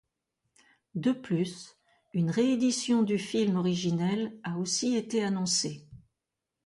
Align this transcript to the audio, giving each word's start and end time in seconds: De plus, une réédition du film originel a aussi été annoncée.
De 0.95 1.11
plus, 1.11 1.77
une 2.15 2.31
réédition 2.31 3.03
du 3.03 3.19
film 3.19 3.55
originel 3.55 4.35
a 4.43 4.57
aussi 4.57 4.95
été 4.95 5.23
annoncée. 5.23 5.85